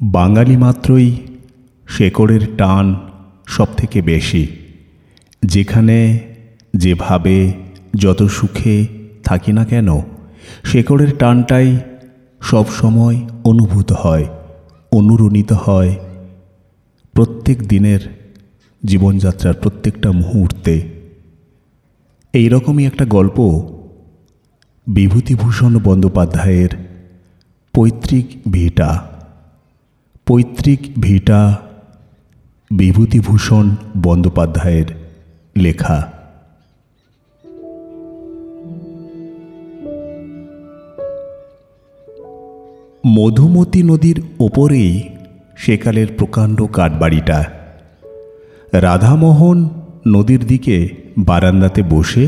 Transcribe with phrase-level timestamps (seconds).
[0.00, 1.16] বাঙালি মাত্রই
[1.88, 2.94] শেকড়ের টান
[3.46, 4.46] সবথেকে বেশি,
[5.42, 6.18] যেখানে
[6.74, 7.52] যেভাবে
[7.94, 8.86] যত সুখে
[9.24, 10.00] থাকি না কেন,
[10.64, 11.78] শেকড়ের টানটাই
[12.40, 14.26] সব সময় অনুভূত হয়,
[14.92, 15.96] অনুরণিত হয়
[17.12, 18.00] প্রত্যেক দিনের
[18.84, 20.82] জীবনযাত্রার প্রত্যেকটা মুহূর্তে।
[22.32, 23.38] এই রকমই একটা গল্প
[24.86, 26.68] বিভূতিভূষণ বন্দ্যোপাধ্যায়ের
[27.74, 29.15] পৈতৃক ভিটা।
[30.26, 31.40] পৈতৃক ভিটা
[32.70, 33.66] বিভূতিভূষণ
[34.02, 34.88] বন্দ্যোপাধ্যায়ের
[35.56, 35.98] লেখা।
[43.16, 44.92] মধুমতি নদীর ওপরেই
[45.56, 47.38] সেকালের প্রকাণ্ড কাঠবাড়িটা।
[48.72, 49.58] রাধামোহন
[50.06, 50.76] নদীর দিকে
[51.18, 52.24] বারান্দাতে বসে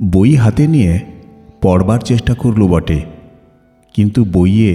[0.00, 0.92] বই হাতে নিয়ে
[1.62, 2.98] পড়বার চেষ্টা করল বটে,
[3.94, 4.72] কিন্তু বইয়ে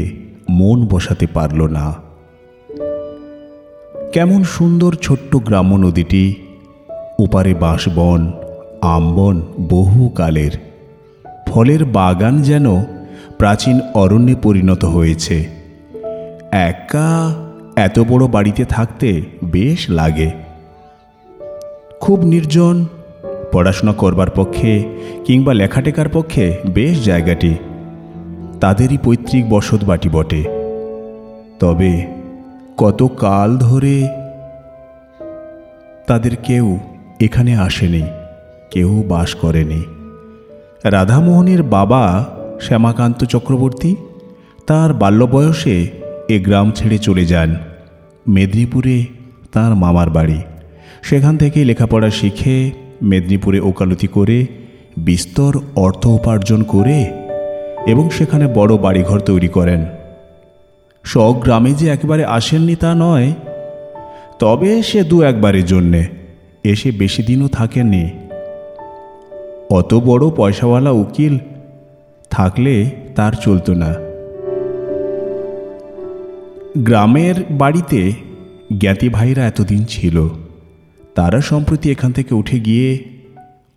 [0.49, 2.04] মন বসাতে পারল না।
[4.15, 6.35] কেমন সুন্দর ছোট্ট গ্রাম্য নদীটি,
[7.19, 8.31] ওপারে বাঁশবন,
[8.81, 10.51] আমবন বহুকালের
[11.47, 12.83] ফলের বাগান যেন
[13.37, 15.47] প্রাচীন অরণ্যে পরিণত হয়েছে।
[16.51, 17.35] একা
[17.75, 20.31] এত বড় বাড়িতে থাকতে বেশ লাগে।
[21.99, 22.85] খুব নির্জন,
[23.51, 24.83] পড়াশোনা করবার পক্ষে
[25.25, 27.55] কিংবা লেখাটেকার পক্ষে বেশ জায়গাটি।
[28.61, 30.43] তাদেরই পৈতৃক বসত বাটি বটে।
[31.59, 32.14] তবে
[32.77, 34.07] কত কাল ধরে
[36.07, 36.79] তাদের কেউ
[37.21, 38.03] এখানে আসেনি,
[38.71, 39.83] কেউ বাস করেনি।
[40.83, 42.25] রাধামোহনের বাবা
[42.61, 43.95] শ্যামাকান্ত চক্রবর্তী
[44.67, 45.87] তার বাল্য বয়সে
[46.29, 47.55] এ গ্রাম ছেড়ে চলে যান।
[48.27, 49.05] মেদিনীপুরে
[49.53, 50.41] তার মামার বাড়ি।
[51.01, 54.45] সেখান থেকে লেখাপড়া শিখে মেদিনীপুরে ওকালতি করে
[54.97, 57.11] বিস্তর অর্থ উপার্জন করে
[57.87, 59.85] এবং সেখানে বড় বাড়িঘর তৈরি করেন।
[61.05, 63.33] স্বগ্রামে যে একেবারে আসেননি তা নয়।
[64.39, 66.07] তবে সে দু একবারের জন্যে,
[66.63, 68.09] এসে বেশি দিনও থাকেননি।
[69.69, 71.37] অত বড় পয়সাওয়ালা উকিল
[72.29, 73.95] থাকলে তার চলতো না।
[76.77, 78.13] গ্রামের বাড়িতে
[78.77, 80.27] জ্ঞাতি ভাইরা এতদিন ছিল,
[81.15, 83.03] তারা সম্প্রতি এখান থেকে উঠে গিয়ে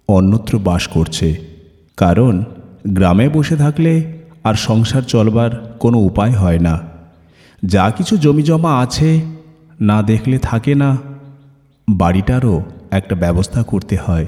[0.09, 1.37] অন্যত্র বাস করছে।
[1.97, 2.45] কারণ,
[2.89, 4.03] গ্রামে বসে থাকলে
[4.45, 6.98] আর সংসার চলবার কোনো উপায় হয় না।
[7.65, 9.21] যা কিছু জমি জমা আছে,
[9.81, 10.99] না দেখলে থাকে না।
[11.89, 14.27] বাড়িটারও একটা ব্যবস্থা করতে হয়।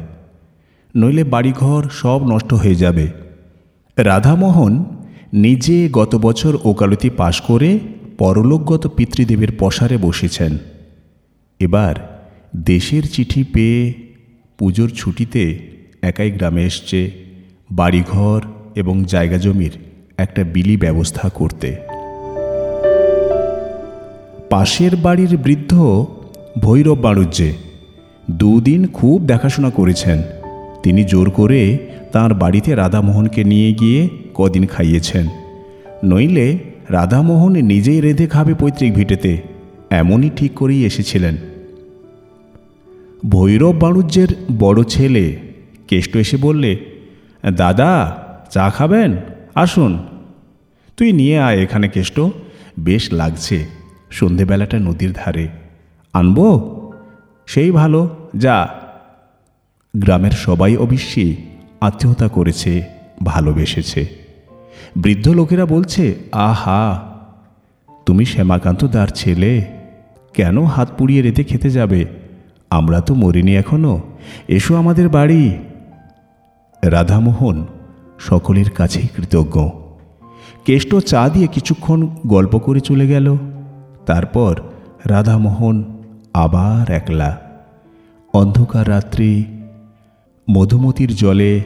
[0.97, 3.09] নইলে বাড়িঘর সব নষ্ট হয়ে যাবে।
[3.97, 4.85] রাধামোহন
[5.33, 7.79] নিজে গত বছর ওকালতি পাশ করে
[8.19, 10.59] পরলোকগত পিতৃদেবের পসারে বসেছেন।
[11.61, 12.23] এবার
[12.57, 13.93] দেশের চিঠি পেয়ে
[14.59, 15.59] পুজোর ছুটিতে
[16.03, 17.11] একাই গ্রামে এসছে
[17.71, 18.43] বাড়িঘর
[18.75, 19.73] এবং জায়গা জমির
[20.19, 21.90] একটা বিলি ব্যবস্থা করতে।
[24.51, 25.73] পাশের বাড়ির বৃদ্ধ
[26.59, 27.53] ভৈরব বাণুজ্যে
[28.31, 30.23] দুদিন খুব দেখাশোনা করেছেন।
[30.83, 31.79] তিনি জোর করে
[32.13, 35.27] তার বাড়িতে রাধামোহনকে নিয়ে গিয়ে কদিন খাইয়েছেন।
[36.05, 39.39] নইলে রাধামোহন নিজেই রেঁধে খাবে পৈতৃক ভিটেতে,
[39.91, 41.37] এমনই ঠিক করেই এসেছিলেন।
[43.29, 44.29] ভৈরব বাণুজ্যের
[44.59, 45.37] বড় ছেলে
[45.89, 46.77] কেষ্ট এসে বললে,
[47.53, 48.17] দাদা,
[48.51, 49.17] চা খাবেন?
[49.55, 49.99] আসুন।
[50.97, 52.21] তুই নিয়ে আয় এখানে কেষ্ট,
[52.81, 53.80] বেশ লাগছে।
[54.11, 55.49] সন্ধেবেলাটা নদীর ধারে।
[56.13, 56.77] আনব?
[57.47, 58.69] সেই ভালো, যা।
[59.97, 61.37] গ্রামের সবাই অবশ্যই
[61.81, 62.85] আত্মীয়তা করেছে,
[63.25, 64.07] ভালোবেসেছে।
[64.97, 67.11] বৃদ্ধ লোকেরা বলছে, আহা,
[68.07, 69.65] তুমি শ্যামাকান্ত দার ছেলে।
[70.35, 72.07] কেন হাত পুড়িয়ে রেতে খেতে যাবে?
[72.71, 74.01] আমরা তো মরিনি এখনও।
[74.49, 75.59] এসো আমাদের বাড়ি।
[76.83, 77.67] রাধামোহন
[78.19, 79.69] সকলের কাছেই কৃতজ্ঞ।
[80.65, 83.37] কেষ্ট চা দিয়ে কিছুক্ষণ গল্প করে চলে গেল।
[84.07, 84.61] তারপর
[85.05, 85.85] রাধামোহন
[86.35, 87.39] আবার একলা।
[88.35, 89.45] অন্ধকার রাত্রি,
[90.51, 91.61] মধুমতির জলে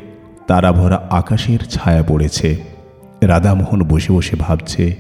[0.47, 2.57] তারা ভরা আকাশের ছায়া পড়েছে।
[3.23, 4.97] রাধামোহন বসে বসে ভাবছে,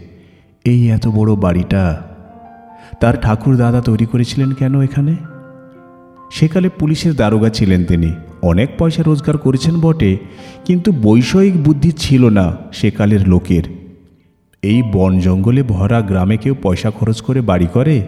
[0.65, 2.03] এই এত বড় বাড়িটা,
[3.01, 5.17] তার ঠাকুর দাদা তৈরি করেছিলেন কেন এখানে?
[6.33, 10.19] সেকালে পুলিশের দারোগা ছিলেন তিনি। অনেক পয়সা রোজগার করেছেন বটে,
[10.65, 13.84] কিন্তু বৈষয়িক বুদ্ধি ছিল না সেকালের লোকের।
[14.65, 18.03] এই বন জঙ্গলে ভরা গ্রামে কেউ পয়সা খরচ করে বাড়ি করে?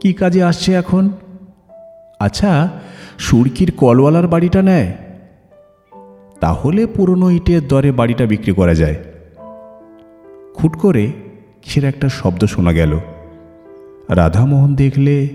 [0.00, 1.10] কি কাজে আসছে এখন?
[2.20, 2.68] আচ্ছা
[3.18, 4.92] সুরকির কলওয়ালার বাড়িটা নেয়।
[6.40, 8.96] তাহলে পুরনো ইটের দরে বাড়িটা বিক্রি করা যায়।
[10.54, 11.12] খুট করে
[11.62, 12.98] কিসের একটা শব্দ শোনা গেল।
[14.08, 15.28] রাধামোহন দেখলে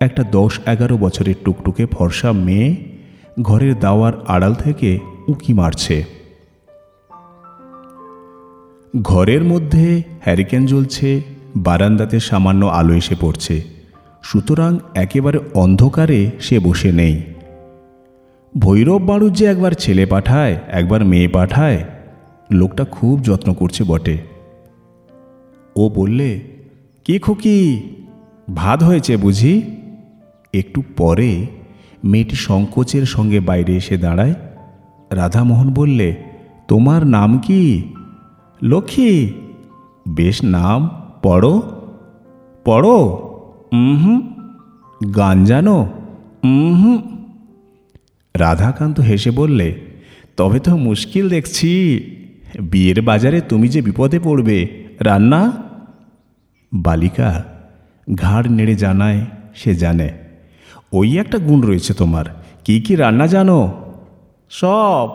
[0.00, 2.76] একটা দশ এগারো বছরের টুকটুকে ফর্সা মেয়ে
[3.42, 4.98] ঘরের দাওয়ার আড়াল থেকে
[5.28, 6.19] উঁকি মারছে।
[8.96, 11.22] ঘরের মধ্যে হ্যারিকেন জ্বলছে,
[11.56, 13.62] বারান্দাতে সামান্য আলো এসে পড়ছে।
[14.22, 17.22] সুতরাং একেবারে অন্ধকারে সে বসে নেই।
[18.58, 21.84] ভৈরব বাড়ুর যে একবার ছেলে পাঠায়, একবার মেয়ে পাঠায়,
[22.50, 24.18] লোকটা খুব যত্ন করছে বটে।
[25.76, 26.40] ও বললে,
[27.04, 27.80] কি খুকি?
[28.54, 29.62] ভাত হয়েছে বুঝি?
[30.54, 31.46] একটু পরে
[32.04, 34.34] মেয়েটি সংকোচের সঙ্গে বাইরে এসে দাঁড়ায়।
[35.10, 36.16] রাধামোহন বললে,
[36.68, 37.82] তোমার নাম কি?
[38.62, 39.28] লক্ষ্মী,
[40.08, 40.90] বেশ নাম,
[41.22, 41.62] পড়ো।
[42.64, 42.98] পড়ো।
[43.72, 44.34] হুম
[45.16, 45.82] গান জানো?
[46.44, 46.98] হুম
[48.36, 49.80] রাধাকান্ত হেসে বললে,
[50.36, 52.00] তবে তো মুশকিল দেখছি।
[52.60, 55.52] বিয়ের বাজারে তুমি যে বিপদে পড়বে, রান্না?
[56.72, 57.44] বালিকা
[58.14, 60.10] ঘাড় নেড়ে জানায়, সে জানে।
[60.92, 62.24] ওই একটা গুণ রয়েছে তোমার।
[62.64, 63.72] কি কি রান্না জানো?
[64.50, 65.08] সব।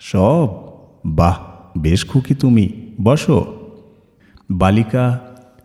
[0.00, 0.48] সব?
[1.06, 1.53] বাহ!
[1.78, 2.68] বেশ খুকি তুমি,
[3.02, 3.56] বসো।
[4.50, 5.20] বালিকা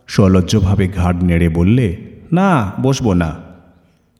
[0.07, 1.97] সলজ্জভাবে ঘাট নেড়ে বললে,
[2.31, 3.37] না, বসবো না।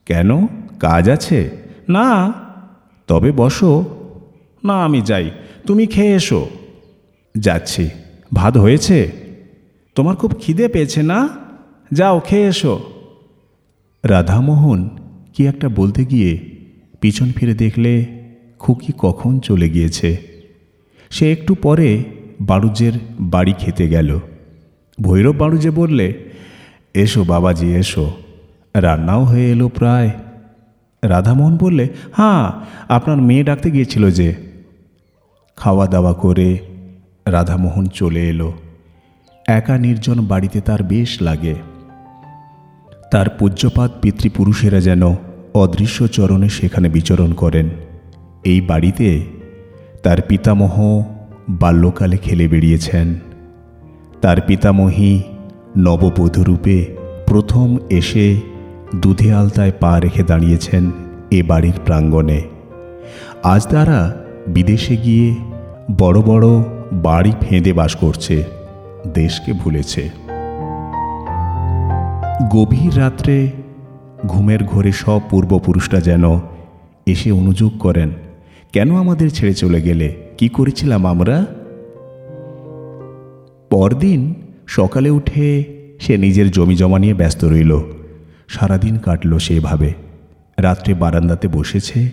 [0.06, 0.48] কেন?
[0.80, 1.50] কাজ আছে?
[1.90, 2.34] না।
[3.08, 3.86] তবে বসো।
[4.64, 5.32] না, আমি যাই।
[5.68, 6.50] তুমি খেয়ে এসো।
[7.38, 7.90] যাচ্ছি।
[8.34, 9.12] ভাত হয়েছে?
[9.96, 11.30] তোমার খুব খিদে পেয়েছে না?
[11.92, 12.80] যাও, খেয়ে এসো।
[14.04, 14.90] রাধামোহন,
[15.34, 16.40] কি একটা বলতে গিয়ে
[17.02, 18.06] পিছন ফিরে দেখলে
[18.60, 20.18] খুকি কখন চলে গিয়েছে?
[21.10, 22.04] সে একটু পরে
[22.42, 24.20] বাড়ুজের বাড়ি খেতে গেল।
[25.02, 26.14] ভৈরব বাড়ুজে বললে,
[26.94, 28.12] এসো বাবাজি, এসো।
[28.74, 30.10] রান্নাও হয়ে এলো প্রায়।
[31.04, 32.52] রাধামোহন বললে হ্যাঁ
[32.90, 34.36] আপনার মেয়ে ডাকতে গিয়েছিল যে।
[35.56, 36.58] খাওয়া দাওয়া করে
[37.26, 38.54] রাধামোহন চলে এলো।
[39.48, 41.56] একা নির্জন বাড়িতে তার বেশ লাগে।
[43.12, 45.16] তার পূজ্যপাত পিতৃপুরুষেরা যেন
[45.54, 47.70] অদৃশ্য চরণে সেখানে বিচরণ করেন।
[48.44, 49.39] এই বাড়িতে
[50.04, 51.04] তার পিতামহ
[51.50, 53.20] বাল্যকালে খেলে বেরিয়েছেন
[54.22, 55.22] তার পিতামহী
[55.78, 56.96] নববধূরূপে
[57.28, 58.36] প্রথম এসে
[58.96, 60.92] দুধে আলতায় পা রেখে দাঁড়িয়েছেন
[61.32, 62.42] এ বাড়ির প্রাঙ্গণে।
[63.44, 64.16] আজ তারা
[64.48, 65.36] বিদেশে গিয়ে
[65.98, 66.48] বড় বড়
[66.94, 68.44] বাড়ি ফেঁদে বাস করছে,
[69.14, 70.10] দেশকে ভুলেছে।
[72.50, 73.52] গভীর রাত্রে
[74.28, 76.40] ঘুমের ঘরে সব পূর্বপুরুষরা যেন
[77.06, 78.10] এসে অনুযোগ করেন
[78.74, 80.16] কেন আমাদের ছেড়ে চলে গেলে?
[80.38, 81.46] কি করেছিলাম আমরা?
[83.70, 84.34] পরদিন
[84.68, 85.64] সকালে উঠে
[86.00, 87.80] সে নিজের জমি জমা নিয়ে ব্যস্ত রইল।
[88.48, 89.94] সারাদিন কাটল সেভাবে।
[90.58, 92.10] রাত্রে বারান্দাতে বসেছে।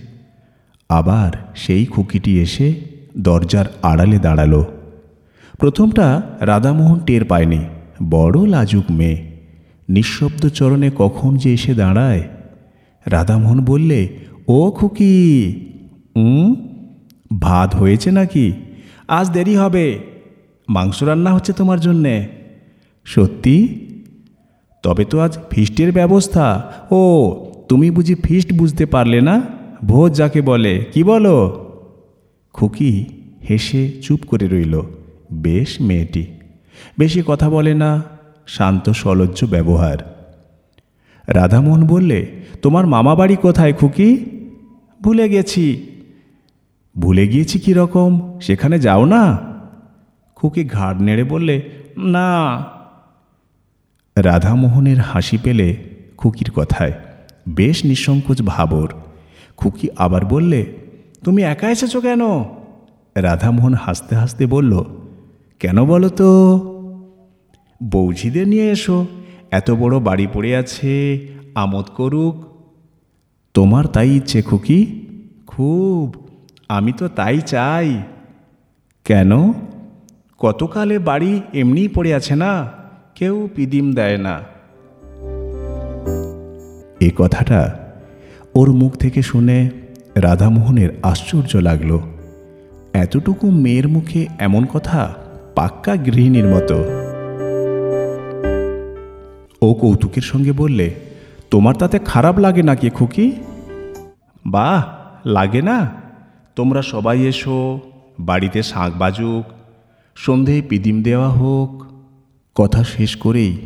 [0.88, 2.74] আবার সেই খুকিটি এসে
[3.18, 4.64] দরজার আড়ালে দাঁড়াল।
[5.58, 7.64] প্রথমটা রাধামোহন টের পায়নি।
[8.10, 9.30] বড় লাজুক মেয়ে।
[9.88, 12.22] নিঃশব্দ চরণে কখন যে এসে দাঁড়ায়।
[13.06, 14.08] রাধামোহন বললে,
[14.48, 15.52] ও খুকি
[16.16, 16.54] উম,
[17.40, 18.52] ভাত হয়েছে নাকি?
[19.08, 19.98] আজ দেরি হবে।
[20.68, 22.28] মাংস রান্না হচ্ছে তোমার জন্যে।
[23.04, 23.78] সত্যি?
[24.82, 27.34] তবে তো আজ ফিস্টের ব্যবস্থা। ও,
[27.68, 29.42] তুমি বুঝি ফিস্ট বুঝতে পারলে না?
[29.84, 31.66] ভোজ যাকে বলে, কি বলো?
[32.52, 33.04] খুকি
[33.50, 34.82] হেসে চুপ করে রইল।
[35.32, 36.26] বেশ মেয়েটি।
[36.98, 38.02] বেশি কথা বলে না,
[38.46, 40.26] শান্ত সলজ্জ ব্যবহার।
[41.28, 42.26] রাধামোহন বললে,
[42.62, 44.24] তোমার মামা বাড়ি কোথায় খুকি?
[45.02, 45.86] ভুলে গেছি।
[46.98, 48.40] ভুলে গিয়েছি কি রকম?
[48.40, 49.38] সেখানে যাও না।
[50.34, 51.62] খুকি ঘাড় নেড়ে বললে,
[51.96, 52.58] না।
[54.16, 55.76] রাধামোহনের হাসি পেলে
[56.16, 56.92] খুকির কথায়
[57.48, 58.88] বেশ নিঃসংকোচ ভাবর।
[59.56, 60.66] খুকি আবার বললে,
[61.24, 62.20] তুমি একা এসেছ কেন?
[63.14, 64.84] রাধামোহন হাসতে হাসতে বলল,
[65.60, 66.58] কেন বলো তো?
[67.82, 69.06] বৌঝিদের নিয়ে এসো।
[69.50, 72.44] এত বড় বাড়ি পড়ে আছে, আমোদ করুক।
[73.54, 75.06] তোমার তাই ইচ্ছে খুকি?
[75.46, 76.25] খুব।
[76.68, 78.02] আমি তো তাই চাই।
[79.04, 79.52] কেন?
[80.38, 82.72] কতকালে বাড়ি এমনিই পড়ে আছে না?
[83.14, 84.40] কেউ পিদিম দেয় না।
[87.00, 87.78] এ কথাটা
[88.54, 89.70] ওর মুখ থেকে শুনে
[90.16, 91.98] রাধামোহনের আশ্চর্য লাগল।
[92.92, 95.14] এতটুকু মেয়ের মুখে এমন কথা
[95.54, 96.84] পাক্কা গৃহিণীর মতো।
[99.62, 100.94] ও কৌতুকের সঙ্গে বললে,
[101.50, 103.32] তোমার তাতে খারাপ লাগে নাকি খুকি?
[104.46, 104.84] বাহ,
[105.26, 106.05] লাগে না।
[106.56, 107.80] তোমরা সবাই এসো,
[108.20, 109.44] বাড়িতে শাঁখ বাজুক,
[110.16, 111.84] সন্ধেয় পিদিম দেওয়া হোক।
[112.54, 113.56] কথা শেষ করেই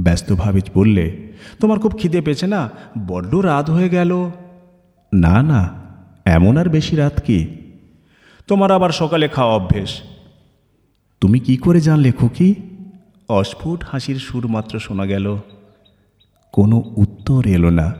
[0.00, 2.70] ব্যস্তভাবে বললে, তোমার খুব খিদে পেয়েছে না?
[3.08, 4.30] বড্ড রাত হয়ে গেল।
[5.12, 5.60] না না,
[6.24, 7.46] এমন আর বেশি রাত কি?
[8.46, 10.00] তোমার আবার সকালে খাওয়া অভ্যেস।
[11.20, 12.54] তুমি কি করে জানলে খুকি?
[13.28, 15.36] অস্ফুট হাসির সুর মাত্র শোনা গেল।
[16.52, 17.94] কোনো উত্তর এলো না।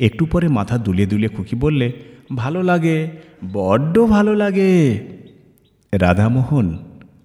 [0.00, 1.92] একটু পরে মাথা দুলে দুলে খুকি বললে
[2.36, 3.10] ভালো লাগে,
[3.52, 4.98] বড্ড ভালো লাগে।
[5.92, 6.78] রাধামোহন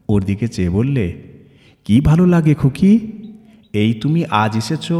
[0.09, 1.13] ওর দিকে চেয়ে বললে,
[1.85, 2.99] কি ভালো লাগে খুকি?
[3.73, 4.91] এই তুমি আজ এসেছ,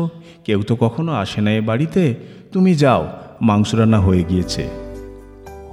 [0.46, 2.16] কেউ তো কখনো আসে না এ বাড়িতে,
[2.52, 3.10] তুমি যাও,
[3.42, 4.68] মাংস রান্না হয়ে গিয়েছে।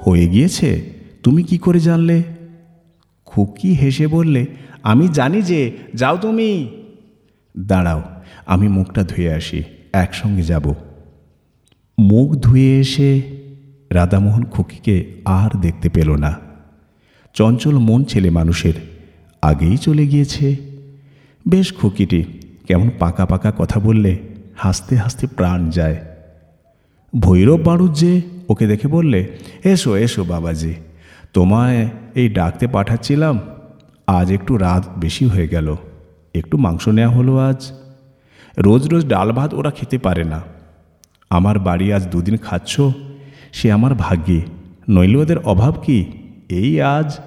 [0.07, 0.91] হয়ে গিয়েছে?
[1.23, 2.23] তুমি কি করে জানলে?
[3.27, 4.47] খুকি হেসে বললে,
[4.83, 6.69] আমি জানি যে, যাও তুমি।
[7.57, 8.03] দাঁড়াও,
[8.47, 10.75] আমি মুখটা ধুয়ে আসি, একসঙ্গে যাব।
[11.99, 13.40] মুখ ধুয়ে এসে
[13.91, 16.33] রাধামোহন খুকিকে আর দেখতে পেল না।
[17.35, 18.77] চঞ্চল মন ছেলে মানুষের,
[19.43, 20.47] আগেই চলে গিয়েছে।
[21.47, 22.21] বেশ খুকিটি
[22.67, 24.13] কেমন পাকা পাকা কথা বললে
[24.57, 25.99] হাসতে হাসতে প্রাণ যায়।
[27.13, 28.13] ভৈরব বাড়ুর যে
[28.49, 29.21] ওকে দেখে বললে,
[29.65, 30.75] এসো এসো বাবাজি,
[31.35, 31.81] তোমায়
[32.15, 33.35] এই ডাকতে পাঠাচ্ছিলাম,
[34.07, 35.69] আজ একটু রাত বেশি হয়ে গেল,
[36.35, 37.61] একটু মাংস নেওয়া হলো আজ।
[38.57, 40.41] রোজ রোজ ডাল ভাত ওরা খেতে পারে না।
[41.31, 42.73] আমার বাড়ি আজ দুদিন খাচ্ছ
[43.53, 44.43] সে আমার ভাগ্যে।
[44.89, 46.05] নইলে ওদের অভাব কি?
[46.49, 47.19] এই আজ?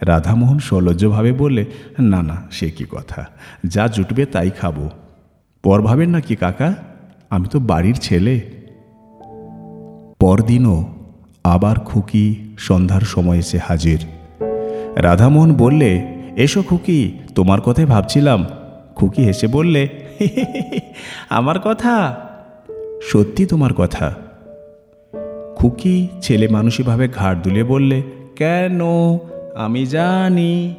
[0.00, 1.64] রাধামোহন সলজ্জভাবে বললে,
[1.98, 3.26] না না, সে কি কথা।
[3.66, 4.88] যা জুটবে তাই খাব।
[5.62, 6.74] পর ভাবেন না কি, কাকা?
[7.30, 8.40] আমি তো বাড়ির ছেলে।
[10.20, 10.94] পরদিনও
[11.44, 14.06] আবার খুকি সন্ধ্যার সময় এসে হাজির।
[14.96, 18.46] রাধামোহন বললে, এসো খুকি, তোমার কথাই ভাবছিলাম।
[18.94, 19.88] খুকি হেসে বললে
[21.30, 22.16] আমার কথা?
[23.02, 24.14] সত্যি তোমার কথা।
[25.60, 28.02] খুকি ছেলে মানুষীভাবে ঘাড় দুলে বললে,
[28.36, 28.80] কেন?
[29.54, 30.74] আমি জানি।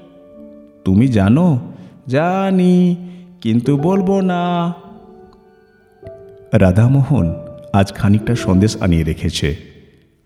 [0.86, 1.74] তুমি জানো?
[2.08, 2.96] জানি,
[3.42, 4.74] কিন্তু বলব না।
[6.54, 7.34] রাধামোহন
[7.74, 9.56] আজ খানিকটা সন্দেশ আনিয়ে রেখেছে।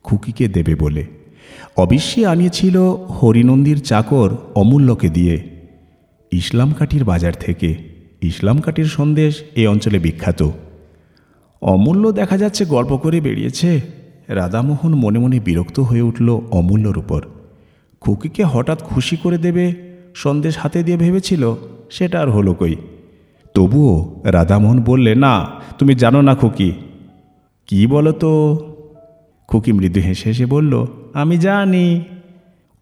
[0.03, 1.05] খুকিকে দেবে বলে।
[1.77, 5.43] অবশ্যই আনিয়েছিল হরিনন্দীর চাকর অমূল্যকে দিয়ে।
[6.31, 7.75] ইসলাম কাঠির বাজার থেকে।
[8.21, 10.49] ইসলাম কাঠির সন্দেশ এ অঞ্চলে বিখ্যাত।
[11.61, 13.94] অমূল্য দেখা যাচ্ছে গল্প করে বেরিয়েছে
[14.27, 17.23] রাধামোহন মনে মনে বিরক্ত হয়ে উঠল অমূল্যর উপর।
[18.01, 19.73] খুকিকে হঠাৎ খুশি করে দেবে,
[20.15, 21.55] সন্দেশ হাতে দিয়ে ভেবেছিল,
[21.89, 22.75] সেটা আর হলো কই।
[23.53, 26.71] তবুও রাধামোহন বললে, না, তুমি জানো না খুকি।
[27.67, 28.59] কি বলো তো
[29.47, 32.01] খুকি মৃদু হেসে হেসে বলল, আমি জানি।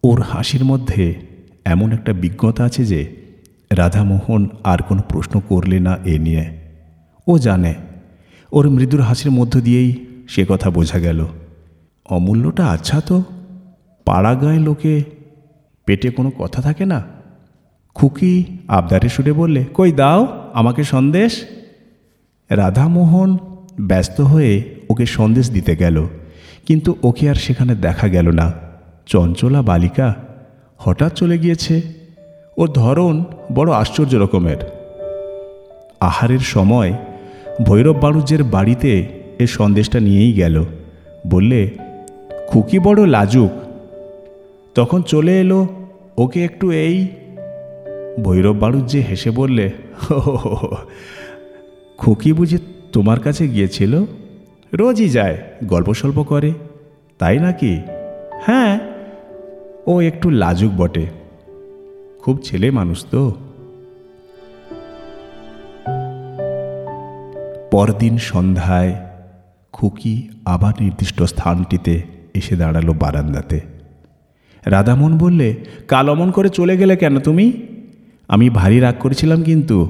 [0.03, 1.15] ওর হাসির মধ্যে
[1.65, 3.15] এমন একটা বিজ্ঞতা আছে যে,
[3.71, 6.45] রাধামোহন আর কোনো প্রশ্ন করলে না এ নিয়ে।
[7.27, 7.73] ও জানে।
[8.51, 11.25] ওর মৃদুর হাসির মধ্য দিয়েই সে কথা বোঝা গেল।
[12.05, 13.23] অমূল্যটা আচ্ছা তো?
[14.05, 15.03] পাড়া গায়ে লোকে
[15.85, 17.03] পেটে কোনো কথা থাকে না?
[17.95, 21.43] খুকি আবদারে সুরে বললে, কই দাও আমাকে সন্দেশ?
[22.49, 23.37] রাধামোহন
[23.81, 26.07] ব্যস্ত হয়ে ওকে সন্দেশ দিতে গেল।
[26.65, 28.53] কিন্তু ওকে আর সেখানে দেখা গেল না।
[29.05, 30.15] চঞ্চলা বালিকা
[30.77, 31.81] হঠাৎ চলে গিয়েছে।
[32.57, 34.57] ওর ধরন বড় আশ্চর্য রকমের।
[35.99, 36.93] আহারের সময়
[37.65, 40.65] ভৈরব বাণুজ্যের বাড়িতে এ সন্দেশটা নিয়েই গেল।
[41.27, 41.69] বললে,
[42.47, 43.51] খুকি বড় লাজুক।
[44.75, 45.67] তখন চলে এলো,
[46.17, 47.07] ওকে একটু এই।
[48.23, 49.71] ভৈরব বাড়ুজ্যে হেসে বললে
[51.97, 52.57] খুকি বুঝে
[52.91, 54.03] তোমার কাছে গিয়েছিল?
[54.73, 56.53] রোজই যায়, গল্প সল্প করে।
[57.19, 57.81] তাই নাকি?
[58.41, 58.79] হ্যাঁ
[59.87, 61.05] ও একটু লাজুক বটে।
[62.21, 63.31] খুব ছেলে মানুষ তো।
[67.71, 68.95] পরদিন সন্ধ্যায়
[69.73, 72.01] খুকি আবার নির্দিষ্ট স্থানটিতে
[72.33, 73.59] এসে দাঁড়াল বারান্দাতে।
[74.65, 77.51] রাধামন বললে, কাল অমন করে চলে গেলে কেন তুমি?
[78.27, 79.87] আমি ভারী রাগ করেছিলাম কিন্তু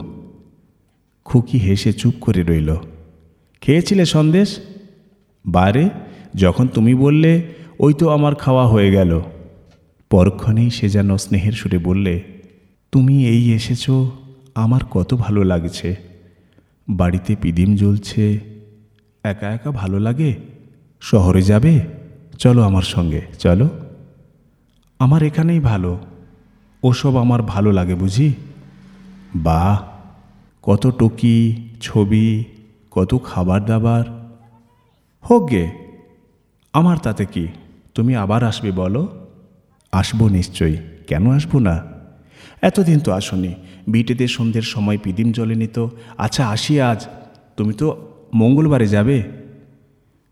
[1.25, 2.75] খুকি হেসে চুপ করে রইল।
[3.62, 4.60] খেয়েছিলে সন্দেশ?
[5.46, 5.90] বারে,
[6.36, 7.44] যখন তুমি বললে,
[7.80, 9.22] ওই তো আমার খাওয়া হয়ে গেল।
[10.10, 12.24] পরক্ষণেই সে যেন স্নেহের সুরে বললে,
[12.92, 13.90] তুমি এই এসেছ,
[14.56, 15.96] আমার কত ভালো লাগছে।
[16.90, 18.53] বাড়িতে পিদিম জ্বলছে
[19.24, 20.36] একা একা ভালো লাগে?
[21.01, 21.82] শহরে যাবে?
[22.39, 23.70] চলো আমার সঙ্গে, চলো।
[25.00, 26.00] আমার এখানেই ভালো।
[26.84, 28.34] ওসব আমার ভালো লাগে বুঝি?
[29.36, 29.88] বা
[30.62, 32.44] কত টকি, ছবি,
[32.92, 34.03] কত খাবার দাবার
[35.30, 35.72] হোক গে,
[36.74, 37.48] আমার তাতে কি?
[37.96, 39.27] তুমি আবার আসবে বলো?
[39.92, 40.77] আসব নিশ্চয়ই।
[41.08, 41.84] কেন আসব না?
[42.62, 43.53] এতদিন তো আসনি।
[43.88, 47.08] বিটেতে সন্ধ্যের সময় পিদিম জলেনি তো আচ্ছা আসি আজ।
[47.58, 49.24] তুমি তো মঙ্গলবারে যাবে?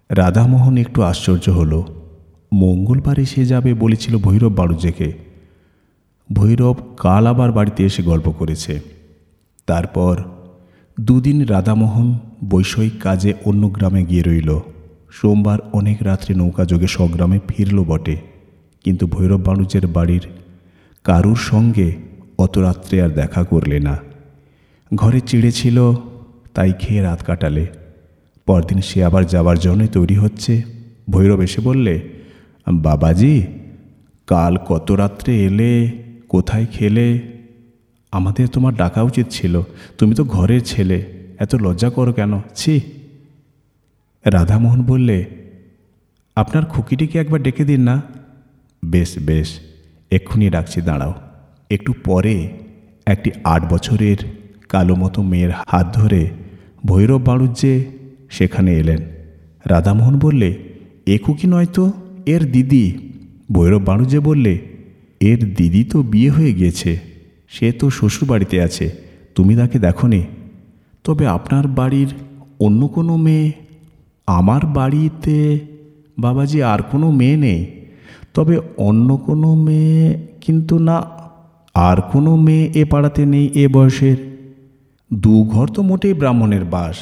[0.10, 1.86] রাধামোহন একটু আশ্চর্য হলো।
[2.54, 5.14] মঙ্গলবারে সে যাবে বলেছিল ভৈরব বাড়ুজ্যেকে
[6.34, 8.82] ভৈরব কাল আবার বাড়িতে এসে গল্প করেছে।
[9.68, 10.24] তারপর
[11.00, 14.60] দুদিন রাধামোহন বৈষয়িক কাজে অন্য গ্রামে গিয়ে রইল।
[15.12, 18.16] সোমবার অনেক রাত্রে নৌকাযোগে স্বগ্রামে ফিরল বটে।
[18.84, 20.28] কিন্তু ভৈরব বাণুজ্যের বাড়ির
[21.04, 21.96] কারুর সঙ্গে
[22.38, 23.98] অত রাত্রে আর দেখা করলে না।
[24.96, 25.94] ঘরে চিড়ে ছিল,
[26.54, 27.68] তাই খেয়ে রাত কাটালে।
[28.52, 30.62] পরদিন সে আবার যাবার জন্যই তৈরি হচ্ছে।
[31.10, 32.10] ভৈরব এসে বললে,
[32.74, 33.44] বাবাজি,
[34.28, 35.92] কাল কত রাত্রে এলে,
[36.30, 37.20] কোথায় খেলে?
[38.12, 39.62] আমাদের তোমার ডাকা উচিত ছিল।
[39.98, 41.04] তুমি তো ঘরের ছেলে,
[41.40, 42.42] এত লজ্জা করো কেন?
[42.56, 42.82] ছি।
[44.26, 45.26] রাধামোহন বললে,
[46.36, 48.02] আপনার খুকিটিকে একবার ডেকে দিন না?
[48.86, 49.60] বেশ বেশ,
[50.12, 51.14] এক্ষুনি ডাকছি, দাঁড়াও।
[51.70, 52.50] একটু পরে
[53.08, 54.18] একটি আট বছরের
[54.70, 56.30] কালো মতো মেয়ের হাত ধরে
[56.86, 58.01] ভৈরব বাড়ুজ্যে
[58.32, 58.98] সেখানে এলেন।
[59.66, 60.50] রাধামোহন বললে,
[61.06, 61.92] এ খুকি নয় তো?
[62.26, 62.86] এর দিদি।
[63.52, 64.60] ভৈরব বাণুজ্যে বললে,
[65.20, 67.00] এর দিদি তো বিয়ে হয়ে গিয়েছে।
[67.50, 68.92] সে তো শ্বশুর বাড়িতে আছে।
[69.36, 70.24] তুমি তাকে দেখনি।
[71.04, 72.08] তবে আপনার বাড়ির
[72.60, 73.52] অন্য কোনো মেয়ে?
[74.28, 75.60] আমার বাড়িতে
[76.20, 77.66] বাবাজি আর কোনো মেয়ে নেই।
[78.34, 81.04] তবে অন্য কোনো মেয়ে কিন্তু না,
[81.74, 84.18] আর কোনো মেয়ে এ পাড়াতে নেই এ বয়সের।
[85.14, 86.96] দু ঘর তো মোটেই ব্রাহ্মণের বাস।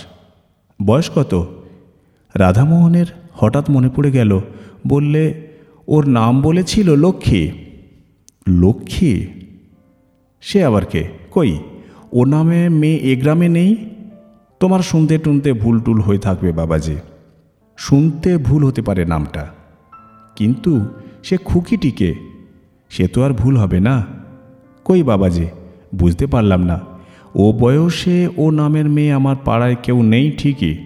[0.85, 1.47] বয়স কত?
[2.35, 4.39] রাধামোহনের হঠাৎ মনে পড়ে গেল,
[4.87, 5.47] বললে,
[5.87, 7.51] ওর নাম বলেছিল লক্ষ্মী।
[8.47, 9.25] লক্ষ্মী?
[10.41, 11.07] সে আবার কে?
[11.31, 11.59] কই?
[12.11, 13.75] ও নামে মেয়ে এ গ্রামে নেই?
[14.59, 16.95] তোমার শুনতে টুনতে ভুল টুল হয়ে থাকবে বাবাজি।
[17.77, 19.47] শুনতে ভুল হতে পারে নামটা।
[20.35, 20.85] কিন্তু
[21.23, 22.15] সে খুকিটিকে,
[22.89, 24.05] সে তো আর ভুল হবে না।
[24.85, 25.45] কই বাবাজি?
[25.95, 26.79] বুঝতে পারলাম না।
[27.35, 30.85] ও বয়সে ও নামের মেয়ে আমার পাড়ায় কেউ নেই ঠিকই।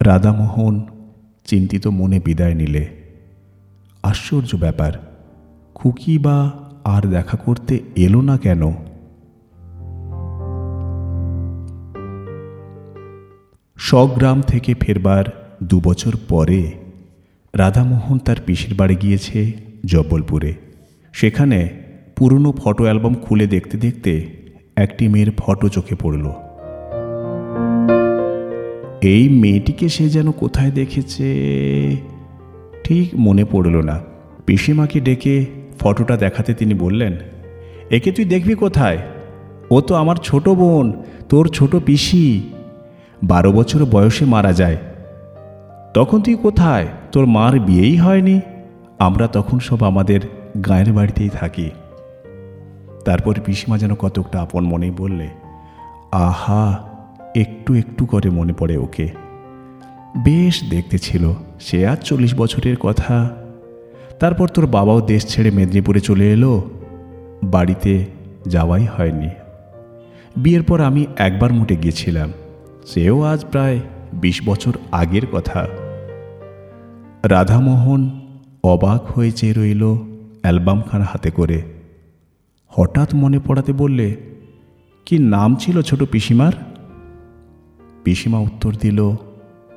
[0.00, 0.82] রাধামোহন
[1.44, 2.88] চিন্তিত মনে বিদায় নিলে।
[4.02, 4.92] আশ্চর্য ব্যাপার,
[5.74, 6.52] খুকি বা
[6.84, 8.72] আর দেখা করতে এলো না কেন?
[13.76, 15.24] স্বগ্রাম থেকে ফেরবার
[15.62, 16.72] দুবছর পরে
[17.54, 19.52] রাধামোহন তার পিসির বাড়ি গিয়েছে
[19.86, 20.54] জব্বলপুরে
[21.12, 21.68] সেখানে
[22.16, 24.41] পুরনো ফটো অ্যালবাম খুলে দেখতে দেখতে
[24.76, 26.26] একটি মেয়ের ফটো চোখে পড়ল।
[29.02, 31.28] এই মেয়েটিকে সে যেন কোথায় দেখেছে,
[32.84, 34.00] ঠিক মনে পড়ল না।
[34.46, 35.46] পিসিমাকে ডেকে
[35.78, 37.16] ফটোটা দেখাতে তিনি বললেন,
[37.90, 38.98] একে তুই দেখবি কোথায়?
[39.70, 42.50] ও তো আমার ছোট বোন, তোর ছোট পিসি।
[43.22, 44.76] বারো বছর বয়সে মারা যায়।
[45.94, 46.86] তখন তুই কোথায়?
[47.12, 48.40] তোর মার বিয়েই হয়নি।
[48.98, 50.20] আমরা তখন সব আমাদের
[50.68, 51.70] গায়ের বাড়িতেই থাকি।
[53.04, 55.28] তারপর পিসিমা যেন কতকটা আপন মনে বললে,
[56.12, 56.88] আহা,
[57.36, 59.08] একটু একটু করে মনে পড়ে ওকে।
[60.24, 63.30] বেশ দেখতে ছিল, সে আজ চল্লিশ বছরের কথা।
[64.20, 66.70] তারপর তোর বাবাও দেশ ছেড়ে মেদিনীপুরে চলে এলো।
[67.44, 68.04] বাড়িতে
[68.46, 69.28] যাওয়াই হয়নি।
[70.36, 72.32] বিয়ের পর আমি একবার মুটে গিয়েছিলাম।
[72.86, 73.80] সেও আজ প্রায়
[74.12, 75.66] বিশ বছর আগের কথা।
[77.24, 78.20] রাধামোহন
[78.64, 79.84] অবাক হয়ে চেয়ে রইল
[80.42, 81.62] অ্যালবামখানা হাতে করে।
[82.72, 84.16] হঠাৎ মনে পড়াতে বললে
[85.06, 86.52] কি নাম ছিল ছোট পিসিমার?
[88.04, 89.16] পিসিমা উত্তর দিল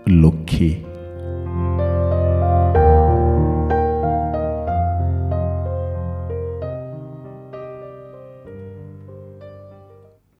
[0.07, 0.75] লক্ষ্মী।